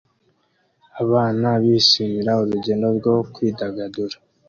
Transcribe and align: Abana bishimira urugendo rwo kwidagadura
Abana 1.03 1.47
bishimira 1.63 2.31
urugendo 2.41 2.87
rwo 2.97 3.13
kwidagadura 3.33 4.17